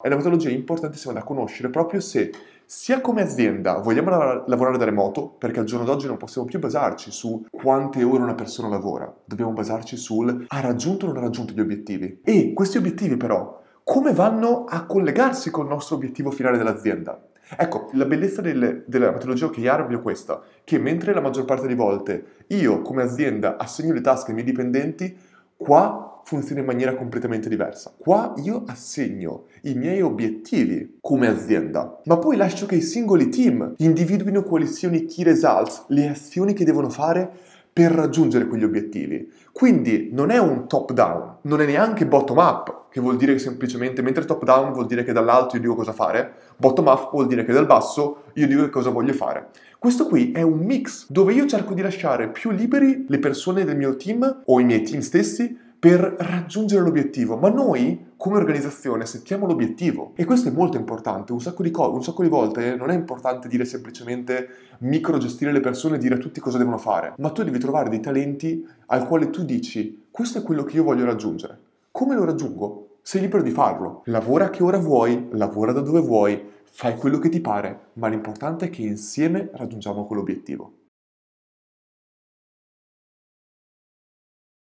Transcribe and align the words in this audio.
È 0.00 0.06
una 0.06 0.14
metodologia 0.14 0.50
importantissima 0.50 1.12
da 1.12 1.24
conoscere 1.24 1.70
proprio 1.70 1.98
se 1.98 2.30
sia 2.64 3.00
come 3.00 3.20
azienda 3.20 3.78
vogliamo 3.78 4.44
lavorare 4.46 4.78
da 4.78 4.84
remoto, 4.84 5.26
perché 5.26 5.58
al 5.58 5.64
giorno 5.64 5.84
d'oggi 5.84 6.06
non 6.06 6.16
possiamo 6.16 6.46
più 6.46 6.60
basarci 6.60 7.10
su 7.10 7.44
quante 7.50 8.04
ore 8.04 8.22
una 8.22 8.36
persona 8.36 8.68
lavora, 8.68 9.12
dobbiamo 9.24 9.50
basarci 9.50 9.96
sul 9.96 10.44
ha 10.46 10.60
raggiunto 10.60 11.06
o 11.06 11.08
non 11.08 11.16
ha 11.16 11.22
raggiunto 11.22 11.52
gli 11.52 11.58
obiettivi. 11.58 12.20
E 12.22 12.52
questi 12.52 12.78
obiettivi 12.78 13.16
però 13.16 13.60
come 13.82 14.12
vanno 14.12 14.66
a 14.68 14.86
collegarsi 14.86 15.50
col 15.50 15.66
nostro 15.66 15.96
obiettivo 15.96 16.30
finale 16.30 16.58
dell'azienda? 16.58 17.20
Ecco, 17.56 17.90
la 17.94 18.04
bellezza 18.04 18.40
del, 18.40 18.84
della 18.86 19.10
metodologia 19.10 19.46
OKR 19.46 19.88
è 19.88 20.00
questa, 20.00 20.40
che 20.62 20.78
mentre 20.78 21.12
la 21.12 21.20
maggior 21.20 21.44
parte 21.44 21.64
delle 21.64 21.74
volte 21.74 22.44
io 22.48 22.82
come 22.82 23.02
azienda 23.02 23.56
assegno 23.56 23.92
le 23.92 24.00
tasche 24.00 24.28
ai 24.28 24.34
miei 24.34 24.46
dipendenti, 24.46 25.18
qua 25.56 26.17
funziona 26.28 26.60
in 26.60 26.66
maniera 26.66 26.94
completamente 26.94 27.48
diversa. 27.48 27.94
Qua 27.96 28.34
io 28.36 28.64
assegno 28.66 29.46
i 29.62 29.72
miei 29.72 30.02
obiettivi 30.02 30.98
come 31.00 31.26
azienda, 31.26 32.00
ma 32.04 32.18
poi 32.18 32.36
lascio 32.36 32.66
che 32.66 32.74
i 32.74 32.82
singoli 32.82 33.30
team 33.30 33.72
individuino 33.78 34.42
quali 34.42 34.66
siano 34.66 34.96
i 34.96 35.06
key 35.06 35.24
results, 35.24 35.86
le 35.88 36.08
azioni 36.08 36.52
che 36.52 36.66
devono 36.66 36.90
fare 36.90 37.30
per 37.72 37.92
raggiungere 37.92 38.46
quegli 38.46 38.64
obiettivi. 38.64 39.32
Quindi 39.52 40.10
non 40.12 40.28
è 40.28 40.36
un 40.36 40.68
top 40.68 40.92
down, 40.92 41.36
non 41.42 41.62
è 41.62 41.64
neanche 41.64 42.04
bottom 42.04 42.36
up, 42.36 42.88
che 42.90 43.00
vuol 43.00 43.16
dire 43.16 43.38
semplicemente, 43.38 44.02
mentre 44.02 44.26
top 44.26 44.44
down 44.44 44.72
vuol 44.72 44.86
dire 44.86 45.04
che 45.04 45.12
dall'alto 45.12 45.56
io 45.56 45.62
dico 45.62 45.76
cosa 45.76 45.92
fare, 45.92 46.30
bottom 46.58 46.88
up 46.88 47.10
vuol 47.10 47.26
dire 47.26 47.42
che 47.46 47.54
dal 47.54 47.64
basso 47.64 48.24
io 48.34 48.46
dico 48.46 48.64
che 48.64 48.70
cosa 48.70 48.90
voglio 48.90 49.14
fare. 49.14 49.48
Questo 49.78 50.06
qui 50.06 50.32
è 50.32 50.42
un 50.42 50.58
mix 50.58 51.06
dove 51.08 51.32
io 51.32 51.46
cerco 51.46 51.72
di 51.72 51.80
lasciare 51.80 52.28
più 52.28 52.50
liberi 52.50 53.06
le 53.08 53.18
persone 53.18 53.64
del 53.64 53.78
mio 53.78 53.96
team 53.96 54.42
o 54.44 54.60
i 54.60 54.64
miei 54.64 54.82
team 54.82 55.00
stessi 55.00 55.66
per 55.78 56.16
raggiungere 56.18 56.82
l'obiettivo, 56.82 57.36
ma 57.36 57.50
noi 57.50 58.06
come 58.16 58.36
organizzazione 58.36 59.06
settiamo 59.06 59.46
l'obiettivo 59.46 60.12
e 60.16 60.24
questo 60.24 60.48
è 60.48 60.52
molto 60.52 60.76
importante, 60.76 61.32
un 61.32 61.40
sacco 61.40 61.62
di, 61.62 61.70
co- 61.70 61.92
un 61.92 62.02
sacco 62.02 62.22
di 62.22 62.28
volte 62.28 62.74
non 62.74 62.90
è 62.90 62.94
importante 62.94 63.46
dire 63.46 63.64
semplicemente 63.64 64.48
micro 64.78 65.18
gestire 65.18 65.52
le 65.52 65.60
persone 65.60 65.94
e 65.94 65.98
dire 65.98 66.16
a 66.16 66.18
tutti 66.18 66.40
cosa 66.40 66.58
devono 66.58 66.78
fare, 66.78 67.14
ma 67.18 67.30
tu 67.30 67.44
devi 67.44 67.58
trovare 67.60 67.88
dei 67.88 68.00
talenti 68.00 68.66
al 68.86 69.06
quale 69.06 69.30
tu 69.30 69.44
dici 69.44 70.06
questo 70.10 70.38
è 70.38 70.42
quello 70.42 70.64
che 70.64 70.76
io 70.76 70.82
voglio 70.82 71.04
raggiungere. 71.04 71.58
Come 71.92 72.16
lo 72.16 72.24
raggiungo? 72.24 72.98
Sei 73.02 73.20
libero 73.20 73.42
di 73.42 73.50
farlo. 73.50 74.02
Lavora 74.06 74.50
che 74.50 74.64
ora 74.64 74.78
vuoi, 74.78 75.28
lavora 75.30 75.72
da 75.72 75.80
dove 75.80 76.00
vuoi, 76.00 76.42
fai 76.64 76.96
quello 76.96 77.18
che 77.18 77.28
ti 77.28 77.40
pare, 77.40 77.90
ma 77.94 78.08
l'importante 78.08 78.66
è 78.66 78.70
che 78.70 78.82
insieme 78.82 79.48
raggiungiamo 79.52 80.04
quell'obiettivo. 80.04 80.72